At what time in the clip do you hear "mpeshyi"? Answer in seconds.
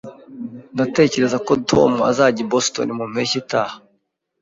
3.11-3.37